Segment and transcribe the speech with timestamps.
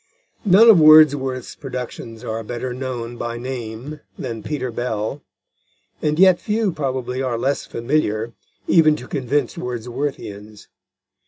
[0.45, 5.21] None of Wordsworth's productions are better known by name than Peter Bell,
[6.01, 8.33] and yet few, probably, are less familiar,
[8.67, 10.69] even to convinced Wordsworthians.